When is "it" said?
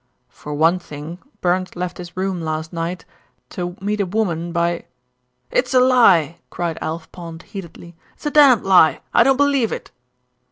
9.71-9.91